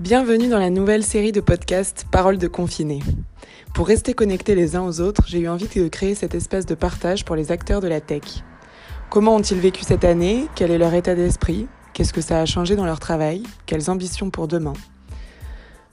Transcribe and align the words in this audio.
Bienvenue 0.00 0.46
dans 0.46 0.60
la 0.60 0.70
nouvelle 0.70 1.02
série 1.02 1.32
de 1.32 1.40
podcasts 1.40 2.06
Paroles 2.08 2.38
de 2.38 2.46
confinés. 2.46 3.02
Pour 3.74 3.88
rester 3.88 4.14
connectés 4.14 4.54
les 4.54 4.76
uns 4.76 4.82
aux 4.82 5.00
autres, 5.00 5.24
j'ai 5.26 5.40
eu 5.40 5.48
envie 5.48 5.66
de 5.66 5.88
créer 5.88 6.14
cette 6.14 6.36
espèce 6.36 6.66
de 6.66 6.76
partage 6.76 7.24
pour 7.24 7.34
les 7.34 7.50
acteurs 7.50 7.80
de 7.80 7.88
la 7.88 8.00
tech. 8.00 8.44
Comment 9.10 9.34
ont-ils 9.34 9.58
vécu 9.58 9.82
cette 9.82 10.04
année? 10.04 10.46
Quel 10.54 10.70
est 10.70 10.78
leur 10.78 10.94
état 10.94 11.16
d'esprit? 11.16 11.66
Qu'est-ce 11.94 12.12
que 12.12 12.20
ça 12.20 12.40
a 12.40 12.46
changé 12.46 12.76
dans 12.76 12.84
leur 12.84 13.00
travail? 13.00 13.42
Quelles 13.66 13.90
ambitions 13.90 14.30
pour 14.30 14.46
demain? 14.46 14.74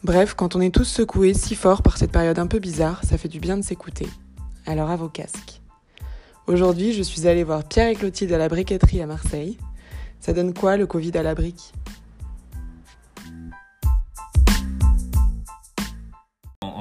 Bref, 0.04 0.36
quand 0.36 0.56
on 0.56 0.62
est 0.62 0.74
tous 0.74 0.86
secoués 0.86 1.34
si 1.34 1.56
fort 1.56 1.82
par 1.82 1.98
cette 1.98 2.12
période 2.12 2.38
un 2.38 2.46
peu 2.46 2.60
bizarre, 2.60 3.02
ça 3.04 3.18
fait 3.18 3.28
du 3.28 3.40
bien 3.40 3.58
de 3.58 3.64
s'écouter. 3.64 4.08
Alors 4.68 4.92
à 4.92 4.98
vos 4.98 5.10
casques. 5.10 5.62
Aujourd'hui, 6.46 6.94
je 6.94 7.02
suis 7.02 7.26
allée 7.28 7.44
voir 7.44 7.64
Pierre 7.64 7.88
et 7.88 7.96
Clotilde 7.96 8.34
à 8.34 8.38
la 8.38 8.50
briqueterie 8.50 9.02
à 9.02 9.08
Marseille. 9.08 9.58
Ça 10.20 10.32
donne 10.32 10.54
quoi 10.54 10.78
le 10.78 10.86
Covid 10.86 11.18
à 11.18 11.24
la 11.24 11.34
brique 11.34 11.74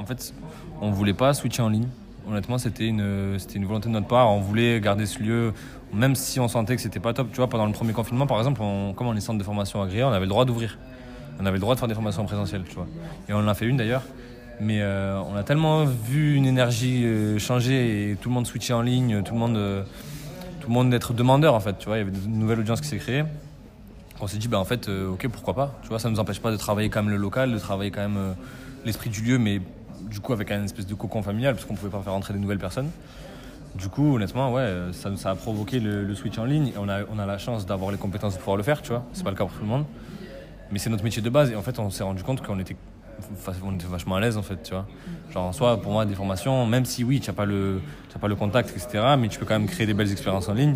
En 0.05 0.07
fait, 0.07 0.35
on 0.81 0.91
voulait 0.91 1.15
pas 1.15 1.33
switcher 1.33 1.63
en 1.63 1.69
ligne. 1.69 1.87
Honnêtement, 2.29 2.59
c'était 2.59 2.85
une, 2.85 3.37
volonté 3.63 3.89
de 3.89 3.93
notre 3.93 4.05
part. 4.05 4.29
On 4.29 4.39
voulait 4.39 4.79
garder 4.79 5.07
ce 5.07 5.17
lieu, 5.17 5.51
même 5.91 6.13
si 6.13 6.39
on 6.39 6.47
sentait 6.47 6.75
que 6.75 6.81
c'était 6.83 6.99
pas 6.99 7.11
top. 7.11 7.29
Tu 7.33 7.41
pendant 7.47 7.65
le 7.65 7.71
premier 7.71 7.91
confinement, 7.91 8.27
par 8.27 8.37
exemple, 8.37 8.61
on, 8.61 8.93
comme 8.93 9.07
on 9.07 9.15
est 9.15 9.19
centre 9.19 9.39
de 9.39 9.43
formation 9.43 9.81
agréé, 9.81 10.03
on 10.03 10.11
avait 10.11 10.25
le 10.25 10.29
droit 10.29 10.45
d'ouvrir. 10.45 10.77
On 11.39 11.45
avait 11.47 11.55
le 11.55 11.59
droit 11.59 11.73
de 11.73 11.79
faire 11.79 11.87
des 11.87 11.95
formations 11.95 12.21
en 12.21 12.25
présentiel. 12.25 12.61
Et 13.27 13.33
on 13.33 13.37
en 13.37 13.47
a 13.47 13.55
fait 13.55 13.65
une 13.65 13.77
d'ailleurs. 13.77 14.03
Mais 14.61 14.83
euh, 14.83 15.19
on 15.21 15.35
a 15.35 15.41
tellement 15.41 15.85
vu 15.85 16.35
une 16.35 16.45
énergie 16.45 17.03
euh, 17.03 17.39
changer 17.39 18.11
et 18.11 18.15
tout 18.15 18.29
le 18.29 18.35
monde 18.35 18.45
switcher 18.45 18.73
en 18.73 18.83
ligne, 18.83 19.23
tout 19.23 19.33
le 19.33 19.39
monde, 19.39 19.57
euh, 19.57 19.81
tout 20.61 20.67
le 20.67 20.73
monde 20.75 20.93
être 20.93 21.13
demandeur 21.13 21.55
en 21.55 21.59
fait. 21.59 21.79
Tu 21.79 21.87
vois, 21.87 21.97
il 21.97 22.01
y 22.01 22.07
avait 22.07 22.15
une 22.25 22.37
nouvelle 22.37 22.59
audience 22.59 22.79
qui 22.79 22.89
s'est 22.89 22.99
créée. 22.99 23.23
On 24.21 24.27
s'est 24.27 24.37
dit, 24.37 24.49
ben 24.49 24.59
en 24.59 24.65
fait, 24.65 24.87
ok, 24.87 25.27
pourquoi 25.29 25.55
pas. 25.55 25.79
Tu 25.81 25.89
vois, 25.89 25.97
ça 25.97 26.11
nous 26.11 26.19
empêche 26.19 26.39
pas 26.39 26.51
de 26.51 26.57
travailler 26.57 26.89
quand 26.89 27.01
même 27.01 27.11
le 27.11 27.17
local, 27.17 27.51
de 27.51 27.57
travailler 27.57 27.89
quand 27.89 28.07
même 28.07 28.35
l'esprit 28.85 29.09
du 29.09 29.21
lieu, 29.21 29.37
mais 29.37 29.61
du 30.09 30.19
coup 30.19 30.33
avec 30.33 30.51
un 30.51 30.63
espèce 30.63 30.87
de 30.87 30.93
cocon 30.93 31.21
familial, 31.21 31.53
parce 31.53 31.65
qu'on 31.65 31.75
pouvait 31.75 31.91
pas 31.91 32.01
faire 32.01 32.13
rentrer 32.13 32.33
des 32.33 32.39
nouvelles 32.39 32.59
personnes. 32.59 32.89
Du 33.75 33.89
coup, 33.89 34.15
honnêtement, 34.15 34.53
ouais, 34.53 34.73
ça, 34.93 35.15
ça 35.17 35.31
a 35.31 35.35
provoqué 35.35 35.79
le, 35.79 36.15
switch 36.15 36.37
en 36.37 36.45
ligne. 36.45 36.71
On 36.79 36.87
a, 36.87 37.01
on 37.13 37.19
a 37.19 37.25
la 37.25 37.37
chance 37.37 37.65
d'avoir 37.65 37.91
les 37.91 37.97
compétences 37.97 38.33
de 38.33 38.39
pouvoir 38.39 38.55
le 38.55 38.63
faire, 38.63 38.81
tu 38.81 38.89
vois. 38.89 39.03
C'est 39.11 39.23
pas 39.23 39.31
le 39.31 39.35
cas 39.35 39.43
pour 39.43 39.53
tout 39.53 39.63
le 39.63 39.67
monde. 39.67 39.85
Mais 40.71 40.79
c'est 40.79 40.89
notre 40.89 41.03
métier 41.03 41.21
de 41.21 41.29
base. 41.29 41.51
Et 41.51 41.55
en 41.55 41.61
fait, 41.61 41.77
on 41.77 41.89
s'est 41.89 42.03
rendu 42.03 42.23
compte 42.23 42.41
qu'on 42.41 42.59
était 42.59 42.77
on 43.63 43.73
était 43.73 43.87
vachement 43.87 44.15
à 44.15 44.19
l'aise 44.19 44.37
en 44.37 44.41
fait, 44.41 44.61
tu 44.63 44.71
vois. 44.71 44.85
Genre 45.31 45.43
en 45.43 45.51
soi, 45.51 45.81
pour 45.81 45.91
moi, 45.91 46.05
des 46.05 46.15
formations, 46.15 46.65
même 46.65 46.85
si 46.85 47.03
oui, 47.03 47.19
tu 47.19 47.29
n'as 47.29 47.35
pas, 47.35 47.45
le, 47.45 47.81
pas 48.19 48.27
le 48.27 48.35
contact, 48.35 48.71
etc., 48.71 49.15
mais 49.17 49.27
tu 49.27 49.39
peux 49.39 49.45
quand 49.45 49.57
même 49.57 49.67
créer 49.67 49.85
des 49.85 49.93
belles 49.93 50.11
expériences 50.11 50.49
en 50.49 50.53
ligne. 50.53 50.75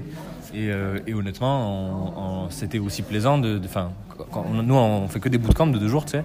Et, 0.53 0.69
euh, 0.71 0.99
honnêtement, 1.13 2.47
c'était 2.49 2.79
aussi 2.79 3.01
plaisant 3.01 3.37
de. 3.37 3.59
Nous, 4.63 4.75
on 4.75 5.07
fait 5.07 5.19
que 5.19 5.29
des 5.29 5.37
bootcamps 5.37 5.67
de 5.67 5.77
deux 5.77 5.87
jours, 5.87 6.05
tu 6.05 6.11
sais. 6.11 6.23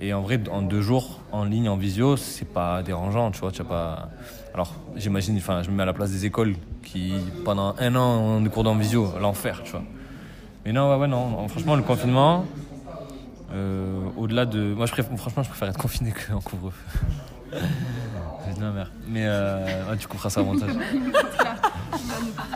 Et 0.00 0.12
en 0.12 0.22
vrai, 0.22 0.40
en 0.50 0.62
deux 0.62 0.80
jours, 0.80 1.20
en 1.32 1.44
ligne, 1.44 1.68
en 1.68 1.76
visio, 1.76 2.16
c'est 2.16 2.44
pas 2.44 2.82
dérangeant, 2.82 3.30
tu 3.30 3.40
vois. 3.40 3.50
Tu 3.50 3.62
as 3.62 3.64
pas... 3.64 4.08
Alors, 4.54 4.74
j'imagine, 4.96 5.36
enfin, 5.38 5.62
je 5.62 5.70
me 5.70 5.76
mets 5.76 5.82
à 5.82 5.86
la 5.86 5.92
place 5.92 6.10
des 6.10 6.24
écoles 6.24 6.54
qui, 6.82 7.12
pendant 7.44 7.74
un 7.78 7.96
an, 7.96 8.18
ont 8.18 8.40
des 8.40 8.48
cours 8.50 8.66
en 8.66 8.76
visio, 8.76 9.12
l'enfer, 9.20 9.60
tu 9.64 9.72
vois. 9.72 9.82
Mais 10.64 10.72
non, 10.72 10.90
ouais, 10.90 10.96
ouais, 10.96 11.08
non. 11.08 11.48
Franchement, 11.48 11.74
le 11.76 11.82
confinement, 11.82 12.44
euh, 13.52 14.08
au-delà 14.16 14.46
de. 14.46 14.74
Moi, 14.74 14.86
franchement, 14.86 15.42
je 15.42 15.48
préfère 15.48 15.68
être 15.68 15.78
confiné 15.78 16.12
qu'en 16.12 16.40
couvre-feu. 16.40 17.06
Mais 19.06 19.24
euh, 19.24 19.96
tu 19.98 20.08
couperas 20.08 20.30
ça 20.30 20.40
au 20.40 20.44
montage. 20.44 20.70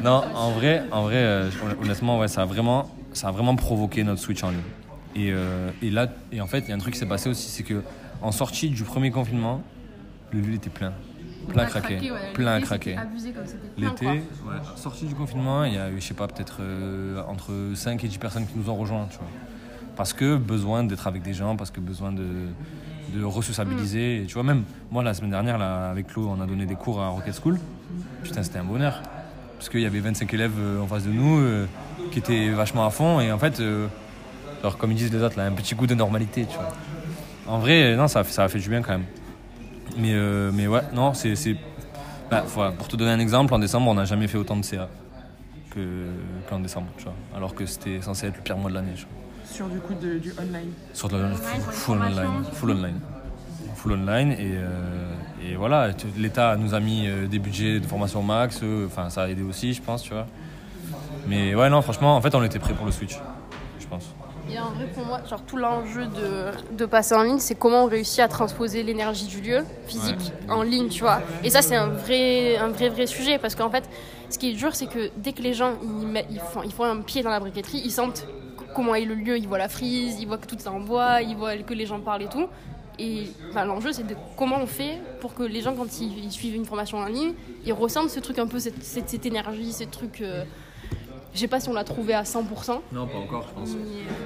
non, 0.03 0.23
en 0.35 0.51
vrai, 0.53 0.83
en 0.91 1.03
vrai 1.03 1.17
euh, 1.17 1.51
honnêtement, 1.81 2.19
ouais, 2.19 2.29
ça, 2.29 2.43
a 2.43 2.45
vraiment, 2.45 2.91
ça 3.13 3.29
a 3.29 3.31
vraiment 3.31 3.57
provoqué 3.57 4.03
notre 4.05 4.21
switch 4.21 4.43
en 4.43 4.51
ligne. 4.51 4.61
Et, 5.15 5.33
et 5.83 5.91
là, 5.91 6.09
et 6.33 6.41
en 6.41 6.47
fait, 6.47 6.61
il 6.61 6.69
y 6.69 6.73
a 6.73 6.75
un 6.75 6.79
truc 6.79 6.95
qui 6.95 7.01
s'est 7.01 7.07
passé 7.07 7.29
aussi, 7.29 7.49
c'est 7.49 7.63
que 7.63 7.83
en 8.23 8.33
sortie 8.33 8.71
du 8.71 8.83
premier 8.83 9.11
confinement, 9.11 9.63
le 10.33 10.41
lieu 10.41 10.55
était 10.55 10.71
plein. 10.71 10.93
Plein 11.49 11.67
craqué. 11.67 11.99
Plein 12.35 12.61
craqué. 12.61 12.97
L'été, 13.77 14.07
ouais, 14.07 14.21
sortie 14.77 15.07
du 15.07 15.15
confinement, 15.15 15.65
il 15.65 15.75
y 15.75 15.79
a 15.79 15.91
eu, 15.91 16.01
je 16.01 16.07
sais 16.07 16.15
pas, 16.15 16.29
peut-être 16.29 16.61
entre 17.29 17.53
5 17.75 18.03
et 18.05 18.09
10 18.09 18.19
personnes 18.19 18.47
qui 18.47 18.57
nous 18.57 18.71
ont 18.71 18.77
rejoints, 18.77 19.07
tu 19.11 19.19
vois 19.19 19.29
parce 19.97 20.13
que 20.13 20.37
besoin 20.37 20.85
d'être 20.85 21.07
avec 21.07 21.23
des 21.23 21.35
gens, 21.35 21.57
parce 21.57 21.71
que 21.71 21.81
besoin 21.81 22.13
de, 22.13 22.25
de 23.15 23.25
resociabiliser. 23.25 24.25
tu 24.27 24.35
vois, 24.35 24.43
même 24.43 24.65
moi, 24.91 25.03
la 25.03 25.15
semaine 25.15 25.31
dernière, 25.31 25.59
là, 25.59 25.91
avec 25.91 26.09
Claude, 26.09 26.27
on 26.27 26.41
a 26.41 26.47
donné 26.47 26.67
des 26.67 26.75
cours 26.75 27.01
à 27.01 27.09
Rocket 27.09 27.39
School. 27.41 27.59
Putain, 28.23 28.43
c'était 28.43 28.59
un 28.59 28.65
bonheur. 28.65 29.03
Parce 29.59 29.69
qu'il 29.69 29.81
y 29.81 29.87
avait 29.87 30.01
25 30.01 30.33
élèves 30.35 30.59
euh, 30.59 30.81
en 30.81 30.87
face 30.87 31.05
de 31.05 31.11
nous 31.11 31.39
euh, 31.39 31.67
qui 32.11 32.19
étaient 32.19 32.51
vachement 32.51 32.85
à 32.85 32.91
fond. 32.91 33.21
Et 33.21 33.31
en 33.31 33.39
fait, 33.39 33.61
euh, 33.61 33.87
alors, 34.63 34.79
comme 34.79 34.93
ils 34.93 34.97
disent 34.97 35.13
les 35.13 35.23
autres, 35.23 35.37
là, 35.37 35.45
un 35.45 35.53
petit 35.53 35.75
goût 35.75 35.87
de 35.87 35.95
normalité, 35.95 36.47
tu 36.49 36.57
vois. 36.57 36.69
En 37.47 37.59
vrai, 37.59 37.97
non, 37.97 38.09
ça, 38.09 38.25
ça 38.25 38.45
a 38.45 38.49
fait 38.49 38.61
du 38.61 38.69
bien 38.69 38.81
quand 38.83 38.93
même. 38.93 39.07
Mais, 39.99 40.15
mais 40.53 40.67
ouais, 40.67 40.83
non, 40.95 41.13
c'est. 41.15 41.35
Bah, 42.31 42.45
pour 42.79 42.89
te 42.89 42.97
donner 42.97 43.11
un 43.11 43.19
exemple, 43.19 43.53
en 43.53 43.59
décembre, 43.59 43.91
on 43.91 43.95
n'a 43.95 44.05
jamais 44.05 44.29
fait 44.29 44.39
autant 44.39 44.57
de 44.57 44.65
CA 44.65 44.89
qu'en 46.49 46.61
décembre, 46.61 46.89
tu 46.97 47.05
vois. 47.05 47.15
Alors 47.37 47.55
que 47.55 47.67
c'était 47.67 48.01
censé 48.01 48.27
être 48.27 48.37
le 48.37 48.43
pire 48.43 48.57
mois 48.57 48.71
de 48.71 48.77
l'année, 48.77 48.95
sur 49.53 49.69
du 49.69 49.79
coup 49.81 49.95
du 49.95 50.33
online 50.39 50.73
Sur 50.95 51.09
le 51.09 51.35
full, 51.35 51.99
online, 51.99 52.45
full 52.53 52.71
online. 52.71 53.01
Full 53.77 53.93
online 53.93 54.33
et, 54.33 54.53
euh, 54.55 55.13
et 55.45 55.57
voilà, 55.57 55.91
l'État 56.17 56.57
nous 56.57 56.73
a 56.75 56.81
mis 56.81 57.07
euh, 57.07 57.27
des 57.27 57.39
budgets 57.39 57.81
de 57.81 57.87
formation 57.87 58.23
max, 58.23 58.61
euh, 58.63 58.87
enfin 58.87 59.11
ça 59.11 59.25
a 59.25 59.29
aidé 59.29 59.43
aussi 59.43 59.75
je 59.75 59.83
pense, 59.83 60.03
tu 60.03 60.15
vois. 60.15 60.27
Mais 61.27 61.55
ouais 61.55 61.69
non 61.69 61.83
franchement 61.83 62.17
en 62.17 62.21
fait 62.21 62.35
on 62.35 62.43
était 62.43 62.59
prêt 62.59 62.73
pour 62.75 62.87
le 62.87 62.93
switch. 62.93 63.19
Et 64.53 64.59
en 64.59 64.71
vrai 64.71 64.87
pour 64.95 65.07
moi, 65.07 65.21
genre 65.29 65.43
tout 65.43 65.57
l'enjeu 65.57 66.07
de, 66.07 66.77
de, 66.77 66.85
passer 66.85 67.15
en 67.15 67.23
ligne, 67.23 67.39
c'est 67.39 67.55
comment 67.55 67.85
on 67.85 67.87
réussit 67.87 68.21
à 68.21 68.29
transposer 68.29 68.83
l'énergie 68.83 69.27
du 69.27 69.41
lieu 69.41 69.65
physique 69.87 70.33
en 70.49 70.63
ligne, 70.63 70.89
tu 70.89 71.01
vois. 71.01 71.23
Et 71.43 71.49
ça 71.49 71.63
c'est 71.63 71.77
un 71.77 71.89
vrai, 71.89 72.59
un 72.59 72.69
vrai 72.69 72.91
vrai 72.91 73.07
sujet 73.07 73.39
parce 73.39 73.55
qu'en 73.55 73.71
fait, 73.71 73.89
ce 74.29 74.39
qui 74.39 74.51
est 74.51 74.55
dur, 74.55 74.75
c'est 74.75 74.87
que 74.87 75.11
dès 75.17 75.33
que 75.33 75.43
les 75.43 75.55
gens 75.55 75.73
ils, 75.83 76.25
ils, 76.31 76.41
font, 76.41 76.63
ils 76.63 76.73
font 76.73 76.85
un 76.85 77.01
pied 77.01 77.23
dans 77.23 77.31
la 77.31 77.41
briqueterie, 77.41 77.81
ils 77.83 77.91
sentent 77.91 78.27
comment 78.75 78.95
est 78.95 79.05
le 79.05 79.15
lieu, 79.15 79.39
ils 79.39 79.49
voient 79.49 79.59
la 79.59 79.69
frise, 79.69 80.21
ils 80.21 80.27
voient 80.27 80.39
que 80.39 80.47
tout 80.47 80.57
est 80.57 80.69
en 80.69 80.81
bois, 80.81 81.23
ils 81.23 81.37
voient 81.37 81.57
que 81.57 81.75
les 81.75 81.87
gens 81.87 82.01
parlent 82.01 82.23
et 82.23 82.29
tout. 82.29 82.49
Et 82.99 83.29
l'enjeu, 83.55 83.93
c'est 83.93 84.07
de 84.07 84.15
comment 84.37 84.59
on 84.61 84.67
fait 84.67 85.01
pour 85.21 85.35
que 85.35 85.43
les 85.43 85.61
gens, 85.61 85.75
quand 85.75 86.01
ils, 86.01 86.31
suivent 86.31 86.55
une 86.55 86.67
formation 86.67 86.99
en 86.99 87.07
ligne, 87.07 87.33
ils 87.65 87.73
ressentent 87.73 88.11
ce 88.11 88.21
truc 88.21 88.39
un 88.39 88.47
peu, 88.47 88.59
cette, 88.59 88.83
cette, 88.83 89.25
énergie, 89.27 89.73
ce 89.73 89.85
truc. 89.85 90.21
Euh, 90.21 90.45
je 91.35 91.39
sais 91.39 91.49
pas 91.49 91.61
si 91.61 91.69
on 91.69 91.73
l'a 91.73 91.85
trouvé 91.85 92.15
à 92.15 92.23
100%. 92.23 92.81
Non, 92.93 93.07
pas 93.07 93.19
encore, 93.19 93.47
je 93.49 93.55
pense. 93.55 93.71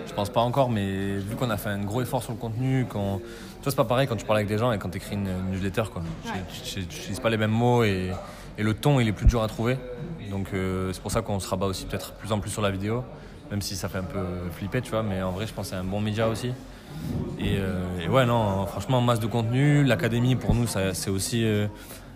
Je 0.07 0.13
pense 0.13 0.31
pas 0.31 0.41
encore, 0.41 0.71
mais 0.71 1.17
vu 1.17 1.37
qu'on 1.37 1.51
a 1.51 1.57
fait 1.57 1.69
un 1.69 1.85
gros 1.85 2.03
effort 2.03 2.23
sur 2.23 2.33
le 2.33 2.39
contenu, 2.39 2.87
quand... 2.89 3.21
toi, 3.63 3.71
c'est 3.71 3.77
pas 3.77 3.85
pareil 3.85 4.07
quand 4.07 4.17
tu 4.17 4.25
parles 4.25 4.39
avec 4.39 4.49
des 4.49 4.59
gens 4.59 4.73
et 4.73 4.79
quand 4.79 4.91
tu 4.91 4.99
écris 4.99 5.15
une, 5.15 5.29
newsletter, 5.51 5.85
quoi. 5.93 6.03
Tu 6.65 6.81
n'utilises 6.81 7.21
pas 7.21 7.31
les 7.31 7.37
mêmes 7.37 7.51
mots 7.51 7.85
et, 7.85 8.13
et, 8.59 8.63
le 8.63 8.75
ton, 8.75 9.01
il 9.01 9.09
est 9.09 9.13
plus 9.13 9.27
dur 9.27 9.43
à 9.43 9.49
trouver. 9.49 9.79
Donc, 10.31 10.49
euh, 10.53 10.93
c'est 10.93 11.03
pour 11.03 11.13
ça 11.13 11.23
qu'on 11.23 11.39
se 11.39 11.49
rabat 11.49 11.67
aussi 11.67 11.87
peut-être 11.87 12.13
plus 12.15 12.33
en 12.33 12.41
plus 12.41 12.51
sur 12.51 12.63
la 12.63 12.71
vidéo 12.71 13.05
même 13.51 13.63
si 13.63 13.77
ça 13.77 13.89
fait 13.89 13.99
un 13.99 14.03
peu 14.03 14.25
flipper, 14.53 14.83
tu 14.83 14.91
vois, 14.91 15.03
mais 15.03 15.23
en 15.23 15.33
vrai, 15.33 15.47
je 15.47 15.53
pense 15.53 15.67
que 15.67 15.71
c'est 15.71 15.77
un 15.77 15.85
bon 15.85 16.01
média 16.01 16.29
aussi. 16.29 16.53
Et, 17.39 17.57
euh, 17.59 18.09
ouais, 18.09 18.27
non, 18.27 18.67
franchement, 18.67 19.01
masse 19.01 19.21
de 19.21 19.27
contenu. 19.27 19.85
L'académie, 19.85 20.37
pour 20.37 20.55
nous, 20.55 20.67
c'est 20.67 21.11
aussi 21.11 21.45
euh, 21.45 21.67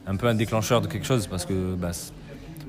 un 0.07 0.17
peu 0.17 0.27
un 0.27 0.35
déclencheur 0.35 0.81
de 0.81 0.87
quelque 0.87 1.07
chose 1.07 1.27
parce 1.27 1.45
que 1.45 1.75
bah, 1.75 1.91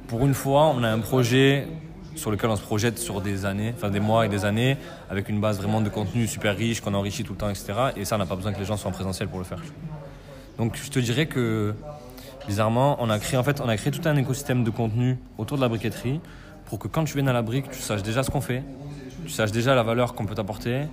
pour 0.07 0.25
une 0.25 0.33
fois, 0.33 0.73
on 0.75 0.83
a 0.83 0.89
un 0.89 0.99
projet 0.99 1.67
sur 2.16 2.31
lequel 2.31 2.49
on 2.49 2.55
se 2.55 2.61
projette 2.61 2.99
sur 2.99 3.22
des 3.22 3.45
années, 3.45 3.73
enfin 3.75 3.89
des 3.89 3.99
mois 3.99 4.25
et 4.25 4.29
des 4.29 4.45
années, 4.45 4.77
avec 5.09 5.29
une 5.29 5.39
base 5.39 5.57
vraiment 5.57 5.81
de 5.81 5.89
contenu 5.89 6.27
super 6.27 6.55
riche 6.55 6.81
qu'on 6.81 6.94
enrichit 6.94 7.23
tout 7.23 7.33
le 7.33 7.38
temps, 7.38 7.49
etc. 7.49 7.73
Et 7.95 8.05
ça, 8.05 8.16
on 8.16 8.19
n'a 8.19 8.25
pas 8.25 8.35
besoin 8.35 8.53
que 8.53 8.59
les 8.59 8.66
gens 8.66 8.77
soient 8.77 8.89
en 8.89 8.94
présentiel 8.94 9.27
pour 9.27 9.39
le 9.39 9.45
faire. 9.45 9.61
Donc, 10.57 10.77
je 10.81 10.89
te 10.89 10.99
dirais 10.99 11.25
que 11.25 11.73
bizarrement, 12.47 12.97
on 12.99 13.09
a 13.09 13.19
créé 13.19 13.38
en 13.38 13.44
fait, 13.44 13.61
on 13.61 13.69
a 13.69 13.77
créé 13.77 13.91
tout 13.91 14.07
un 14.07 14.16
écosystème 14.17 14.63
de 14.63 14.69
contenu 14.69 15.17
autour 15.38 15.57
de 15.57 15.61
la 15.61 15.69
briqueterie 15.69 16.19
pour 16.66 16.79
que 16.79 16.88
quand 16.88 17.03
tu 17.03 17.13
viennes 17.16 17.29
à 17.29 17.34
la 17.34 17.41
brique, 17.41 17.69
tu 17.72 17.79
saches 17.79 18.03
déjà 18.03 18.23
ce 18.23 18.31
qu'on 18.31 18.41
fait, 18.41 18.63
tu 19.25 19.31
saches 19.31 19.52
déjà 19.52 19.75
la 19.75 19.84
valeur 19.84 20.13
qu'on 20.13 20.25
peut 20.25 20.35
t'apporter. 20.35 20.84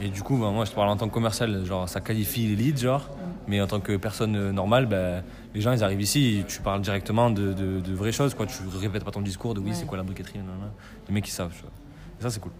Et 0.00 0.08
du 0.08 0.22
coup, 0.22 0.36
ben, 0.36 0.52
moi, 0.52 0.64
je 0.64 0.70
te 0.70 0.76
parle 0.76 0.88
en 0.88 0.96
tant 0.96 1.08
que 1.08 1.14
commercial, 1.14 1.64
genre, 1.64 1.88
ça 1.88 2.00
qualifie 2.00 2.46
les 2.48 2.56
leads, 2.56 2.80
genre. 2.80 3.08
Mais 3.46 3.60
en 3.60 3.66
tant 3.66 3.80
que 3.80 3.96
personne 3.96 4.36
euh, 4.36 4.52
normale, 4.52 4.86
ben, 4.86 5.24
les 5.54 5.60
gens, 5.60 5.72
ils 5.72 5.82
arrivent 5.82 6.00
ici, 6.00 6.44
tu 6.46 6.60
parles 6.60 6.82
directement 6.82 7.30
de, 7.30 7.52
de, 7.52 7.94
vraies 7.94 8.12
choses, 8.12 8.34
quoi. 8.34 8.46
Tu 8.46 8.62
répètes 8.80 9.04
pas 9.04 9.10
ton 9.10 9.22
discours 9.22 9.54
de 9.54 9.60
oui, 9.60 9.70
c'est 9.74 9.86
quoi 9.86 9.96
la 9.96 10.04
briqueterie, 10.04 10.40
Les 11.08 11.14
mecs, 11.14 11.26
ils 11.26 11.32
savent, 11.32 11.52
Et 12.18 12.22
ça, 12.22 12.30
c'est 12.30 12.40
cool. 12.40 12.52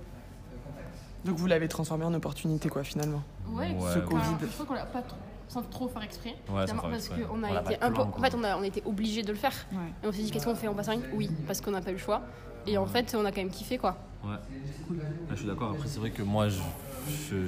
Donc, 1.24 1.36
vous 1.36 1.46
l'avez 1.46 1.68
transformé 1.68 2.04
en 2.04 2.14
opportunité, 2.14 2.68
quoi, 2.68 2.82
finalement. 2.84 3.22
Ouais, 3.50 3.74
ce 3.94 3.98
Covid. 3.98 4.20
je 4.40 4.46
crois 4.46 4.66
qu'on 4.66 4.74
l'a 4.74 4.86
pas 4.86 5.02
trop 5.02 5.18
sans 5.48 5.62
trop 5.62 5.88
faire 5.88 6.02
exprès. 6.02 6.34
parce 6.46 6.72
qu'on 6.72 7.42
a 7.42 7.60
été 7.60 7.82
un 7.82 7.90
peu. 7.90 8.02
En 8.02 8.20
fait, 8.20 8.34
on 8.34 8.44
a, 8.44 8.56
on 8.56 8.62
était 8.62 8.82
obligé 8.84 9.22
de 9.22 9.32
le 9.32 9.38
faire. 9.38 9.54
Et 10.02 10.06
on 10.06 10.12
s'est 10.12 10.22
dit, 10.22 10.30
qu'est-ce 10.30 10.44
qu'on 10.44 10.54
fait 10.54 10.68
On 10.68 10.74
passe 10.74 10.88
en 10.88 10.92
ligne 10.92 11.02
Oui, 11.14 11.30
parce 11.46 11.60
qu'on 11.60 11.70
n'a 11.70 11.80
pas 11.80 11.90
eu 11.90 11.94
le 11.94 11.98
choix. 11.98 12.22
Et 12.66 12.76
en 12.76 12.86
fait, 12.86 13.16
on 13.18 13.24
a 13.24 13.30
quand 13.30 13.40
même 13.40 13.50
kiffé, 13.50 13.78
quoi. 13.78 13.96
Ouais. 14.24 14.36
je 15.30 15.36
suis 15.36 15.46
d'accord. 15.46 15.72
Après, 15.72 15.88
c'est 15.88 16.00
vrai 16.00 16.10
que 16.10 16.22
moi, 16.22 16.48
je, 16.48 16.60
je, 17.30 17.46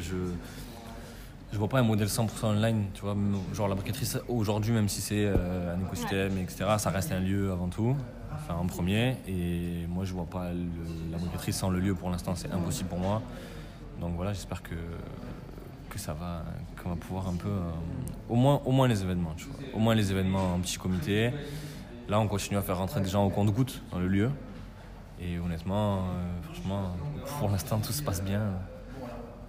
je, 1.53 1.59
vois 1.59 1.69
pas 1.69 1.81
un 1.81 1.83
modèle 1.83 2.09
100% 2.09 2.29
online. 2.45 2.87
Tu 2.95 3.03
vois, 3.03 3.17
genre 3.53 3.69
la 3.69 3.75
briqueterie, 3.75 4.07
aujourd'hui, 4.29 4.73
même 4.73 4.89
si 4.89 5.01
c'est 5.01 5.27
euh, 5.27 5.75
un 5.75 5.81
écosystème, 5.81 6.39
etc., 6.39 6.65
ça 6.79 6.91
reste 6.91 7.13
un 7.13 7.21
lieu 7.21 7.51
avant 7.51 7.69
tout. 7.69 7.97
Enfin, 8.33 8.55
en 8.55 8.67
premier. 8.67 9.17
Et 9.27 9.87
moi, 9.89 10.05
je 10.05 10.13
vois 10.13 10.27
pas 10.27 10.51
la 11.11 11.19
briqueterie 11.19 11.53
sans 11.53 11.71
le 11.71 11.81
lieu 11.81 11.95
pour 11.95 12.11
l'instant. 12.11 12.35
C'est 12.35 12.53
impossible 12.53 12.89
pour 12.89 12.99
moi. 12.99 13.23
Donc 14.01 14.15
voilà, 14.17 14.33
j'espère 14.33 14.63
que 14.63 14.77
que 15.91 15.99
ça 15.99 16.15
va, 16.15 16.45
qu'on 16.83 16.91
va 16.91 16.97
pouvoir 16.97 17.29
un 17.29 17.35
peu, 17.35 17.49
euh, 17.49 17.71
au 18.29 18.37
moins, 18.37 18.63
au 18.65 18.71
moins 18.71 18.89
les 18.89 19.03
événements, 19.03 19.35
tu 19.37 19.47
vois. 19.47 19.57
Au 19.75 19.79
moins 19.79 19.95
les 19.95 20.11
événements 20.11 20.55
en 20.55 20.61
petit 20.61 20.79
comité. 20.79 21.33
Là, 22.09 22.19
on 22.19 22.29
continue 22.29 22.57
à 22.57 22.63
faire 22.63 22.79
rentrer 22.79 23.01
des 23.01 23.09
gens 23.09 23.25
au 23.25 23.31
compte-goutte 23.31 23.83
dans 23.91 23.99
le 23.99 24.09
lieu. 24.09 24.31
Et 25.23 25.39
honnêtement, 25.39 25.99
euh, 25.99 26.43
franchement, 26.43 26.97
pour 27.39 27.51
l'instant, 27.51 27.79
tout 27.79 27.93
se 27.93 28.03
passe 28.03 28.23
bien. 28.23 28.41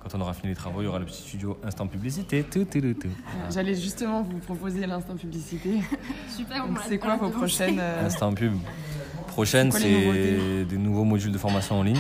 Quand 0.04 0.16
on 0.16 0.22
aura 0.22 0.34
fini 0.34 0.50
les 0.50 0.56
travaux, 0.56 0.82
il 0.82 0.86
y 0.86 0.88
aura 0.88 1.00
le 1.00 1.06
petit 1.06 1.22
studio 1.22 1.58
instant 1.64 1.88
publicité. 1.88 2.44
Tout, 2.44 2.66
tout, 2.66 2.82
tout, 2.82 2.94
tout. 2.94 3.10
J'allais 3.52 3.76
justement 3.76 4.24
vous 4.24 4.40
proposer 4.40 4.86
l'instant 4.86 5.16
publicité. 5.16 5.80
Super, 6.28 6.68
Donc, 6.68 6.80
c'est 6.88 6.98
quoi 6.98 7.16
vos 7.16 7.30
prochaines 7.30 7.80
euh, 7.80 8.08
Instant 8.08 8.34
pub. 8.34 8.54
Prochaine, 9.28 9.72
C'est 9.72 10.66
des 10.66 10.78
nouveaux 10.78 11.06
modules 11.06 11.32
de 11.32 11.38
formation 11.38 11.80
en 11.80 11.84
ligne. 11.84 12.00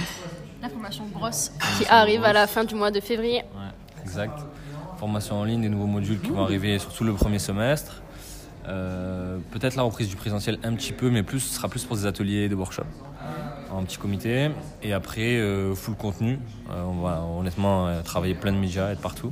La 0.61 0.69
formation 0.69 1.05
brosse 1.05 1.51
qui 1.77 1.85
arrive 1.87 2.23
à 2.23 2.33
la 2.33 2.47
fin 2.47 2.63
du 2.65 2.75
mois 2.75 2.91
de 2.91 2.99
février. 2.99 3.43
Ouais, 3.55 4.01
exact. 4.03 4.37
Formation 4.99 5.39
en 5.39 5.43
ligne, 5.45 5.61
des 5.61 5.69
nouveaux 5.69 5.87
modules 5.87 6.19
qui 6.19 6.29
vont 6.29 6.43
arriver 6.43 6.77
surtout 6.77 7.03
le 7.03 7.13
premier 7.13 7.39
semestre. 7.39 8.01
Euh, 8.67 9.37
Peut-être 9.51 9.75
la 9.75 9.83
reprise 9.83 10.09
du 10.09 10.15
présentiel 10.15 10.59
un 10.63 10.73
petit 10.73 10.91
peu, 10.91 11.09
mais 11.09 11.23
plus, 11.23 11.39
ce 11.39 11.55
sera 11.55 11.69
plus 11.69 11.83
pour 11.85 11.95
des 11.95 12.05
ateliers, 12.05 12.49
des 12.49 12.55
workshops 12.55 12.83
en 13.71 13.83
petit 13.83 13.97
comité. 13.97 14.51
Et 14.83 14.93
après, 14.93 15.37
euh, 15.37 15.73
full 15.75 15.95
contenu. 15.95 16.39
Euh, 16.69 16.83
on 16.83 17.01
va 17.01 17.21
honnêtement 17.21 17.87
euh, 17.87 18.01
travailler 18.01 18.35
plein 18.35 18.51
de 18.53 18.57
médias, 18.57 18.91
être 18.91 19.01
partout. 19.01 19.31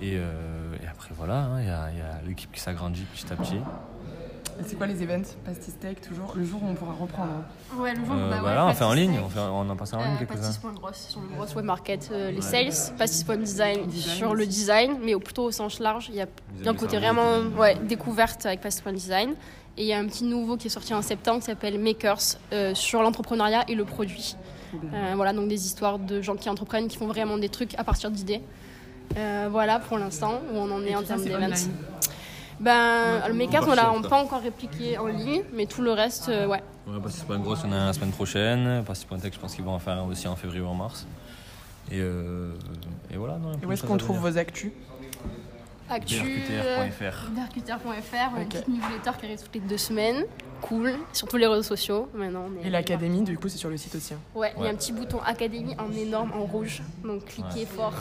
Et, 0.00 0.12
euh, 0.16 0.74
et 0.82 0.86
après, 0.86 1.10
voilà, 1.16 1.38
hein, 1.38 1.60
il 1.60 1.66
y 1.66 1.70
a, 1.70 1.82
a 1.84 2.22
l'équipe 2.26 2.52
qui 2.52 2.60
s'agrandit 2.60 3.02
petit 3.14 3.32
à 3.32 3.36
petit. 3.36 3.58
C'est 4.66 4.74
quoi 4.76 4.88
les 4.88 5.00
events 5.04 5.22
Pastis 5.44 5.78
Tech, 5.78 6.00
toujours 6.00 6.32
Le 6.36 6.44
jour 6.44 6.60
où 6.64 6.66
on 6.68 6.74
pourra 6.74 6.92
reprendre. 6.92 7.30
Ouais, 7.76 7.94
le 7.94 8.04
jour, 8.04 8.14
Euh, 8.16 8.28
bah 8.28 8.36
ouais, 8.36 8.40
voilà, 8.40 8.66
on 8.66 8.74
fait 8.74 8.82
en 8.84 8.92
ligne, 8.92 9.12
Tech. 9.12 9.22
on, 9.24 9.28
fait, 9.28 9.38
on 9.38 9.70
en 9.70 9.76
passe 9.76 9.94
en 9.94 9.98
ligne 9.98 10.14
Euh, 10.14 10.18
quelques-uns. 10.18 10.48
Pastis.gross 10.48 10.96
sur 11.10 11.20
le 11.20 11.28
gross 11.36 11.54
web 11.54 11.64
market, 11.64 12.08
euh, 12.12 12.32
les 12.32 12.40
sales, 12.40 12.72
Pastis.design 12.98 13.86
Design 13.86 14.16
sur 14.16 14.34
le 14.34 14.46
design, 14.46 14.96
mais 15.00 15.14
plutôt 15.16 15.44
au 15.44 15.50
sens 15.52 15.78
large. 15.78 16.08
Il 16.08 16.16
y 16.16 16.20
a, 16.22 16.26
il 16.58 16.64
y 16.64 16.68
a 16.68 16.72
un 16.72 16.74
côté 16.74 16.96
vraiment 16.98 17.38
ouais, 17.56 17.76
découverte 17.76 18.46
avec 18.46 18.60
Pastis.design. 18.60 19.34
Et 19.78 19.82
il 19.82 19.86
y 19.86 19.92
a 19.92 19.98
un 19.98 20.06
petit 20.06 20.24
nouveau 20.24 20.56
qui 20.56 20.66
est 20.66 20.70
sorti 20.70 20.92
en 20.92 21.02
septembre 21.02 21.38
qui 21.38 21.46
s'appelle 21.46 21.78
Makers 21.78 22.18
euh, 22.52 22.74
sur 22.74 23.00
l'entrepreneuriat 23.00 23.64
et 23.68 23.76
le 23.76 23.84
produit. 23.84 24.34
Euh, 24.74 25.12
voilà, 25.14 25.32
donc 25.32 25.48
des 25.48 25.66
histoires 25.66 26.00
de 26.00 26.20
gens 26.20 26.34
qui 26.34 26.50
entreprennent, 26.50 26.88
qui 26.88 26.96
font 26.96 27.06
vraiment 27.06 27.38
des 27.38 27.48
trucs 27.48 27.78
à 27.78 27.84
partir 27.84 28.10
d'idées. 28.10 28.42
Euh, 29.16 29.48
voilà 29.50 29.78
pour 29.78 29.96
l'instant 29.96 30.42
où 30.52 30.56
on 30.56 30.70
en 30.70 30.82
est 30.82 30.96
en 30.96 31.02
termes 31.04 31.24
d'events. 31.24 31.54
Ben, 32.60 33.22
le 33.28 33.34
Makers, 33.34 33.68
on 33.68 33.74
l'a 33.74 33.92
on 33.92 34.02
pas 34.02 34.20
encore 34.20 34.40
répliqué 34.42 34.98
en 34.98 35.06
ligne, 35.06 35.42
mais 35.52 35.66
tout 35.66 35.80
le 35.80 35.92
reste, 35.92 36.28
euh, 36.28 36.48
ouais. 36.48 36.60
Ouais, 36.88 37.00
Pastis.gros, 37.00 37.54
on 37.64 37.72
a 37.72 37.86
la 37.86 37.92
semaine 37.92 38.10
prochaine. 38.10 38.82
Pastis.tech, 38.84 39.32
je 39.32 39.38
pense 39.38 39.54
qu'ils 39.54 39.64
vont 39.64 39.74
en 39.74 39.78
faire 39.78 39.94
un 39.94 40.02
aussi 40.02 40.26
en 40.26 40.34
février 40.34 40.60
ou 40.60 40.66
en 40.66 40.74
mars. 40.74 41.06
Et, 41.92 42.00
euh, 42.00 42.50
et 43.14 43.16
voilà. 43.16 43.38
non, 43.38 43.52
Et 43.62 43.64
où 43.64 43.70
est-ce 43.72 43.84
qu'on 43.84 43.96
trouve 43.96 44.16
venir. 44.16 44.32
vos 44.32 44.38
actus? 44.38 44.72
Actu. 45.90 46.16
brqtr.fr. 46.20 47.30
Bercuter.fr, 47.30 48.36
une 48.36 48.42
Ok. 48.42 48.48
petite 48.50 48.68
newsletter 48.68 49.10
qui 49.18 49.26
arrive 49.26 49.42
toutes 49.42 49.54
les 49.54 49.60
deux 49.60 49.78
semaines. 49.78 50.24
Cool. 50.60 50.92
Sur 51.12 51.28
tous 51.28 51.36
les 51.36 51.46
réseaux 51.46 51.62
sociaux. 51.62 52.08
Maintenant, 52.14 52.46
on 52.50 52.62
est- 52.62 52.66
Et 52.66 52.70
l'académie, 52.70 53.22
du 53.22 53.38
coup, 53.38 53.48
c'est 53.48 53.58
sur 53.58 53.70
le 53.70 53.76
site 53.76 53.94
aussi. 53.94 54.14
hein. 54.14 54.18
Ouais, 54.34 54.52
il 54.58 54.64
y 54.64 54.66
a 54.66 54.70
un 54.70 54.74
petit 54.74 54.92
bouton 54.92 55.20
Académie 55.24 55.74
en 55.78 55.92
énorme, 55.92 56.32
en 56.32 56.44
rouge. 56.44 56.82
Donc 57.04 57.24
cliquez 57.26 57.60
Ouais. 57.60 57.66
fort. 57.66 57.94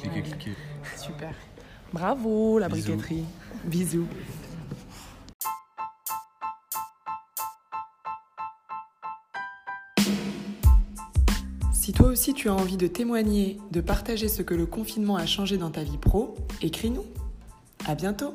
Cliquez, 0.00 0.22
cliquez. 0.22 0.52
Super. 0.96 1.32
Bravo, 1.92 2.58
la 2.58 2.68
Bisous. 2.68 2.92
briqueterie. 2.96 3.24
Bisous. 3.64 4.06
Si 11.72 11.92
toi 11.92 12.08
aussi 12.08 12.34
tu 12.34 12.48
as 12.48 12.54
envie 12.54 12.76
de 12.76 12.86
témoigner, 12.86 13.58
de 13.70 13.80
partager 13.80 14.28
ce 14.28 14.42
que 14.42 14.54
le 14.54 14.66
confinement 14.66 15.16
a 15.16 15.26
changé 15.26 15.56
dans 15.56 15.70
ta 15.70 15.82
vie 15.82 15.98
pro, 15.98 16.34
écris-nous. 16.62 17.04
À 17.88 17.94
bientôt. 17.94 18.34